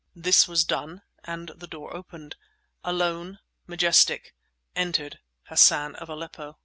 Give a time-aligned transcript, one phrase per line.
[0.15, 2.35] This was done, and the door opened.
[2.83, 4.33] Alone, majestic,
[4.75, 6.57] entered Hassan of Aleppo.